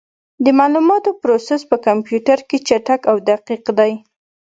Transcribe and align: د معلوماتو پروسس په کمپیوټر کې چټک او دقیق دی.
د 0.43 0.45
معلوماتو 0.59 1.11
پروسس 1.21 1.61
په 1.71 1.77
کمپیوټر 1.87 2.39
کې 2.49 2.57
چټک 2.67 3.01
او 3.11 3.17
دقیق 3.29 3.63
دی. 3.79 3.91